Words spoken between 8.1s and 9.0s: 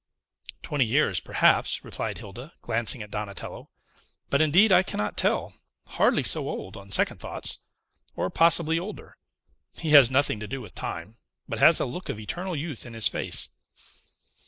or possibly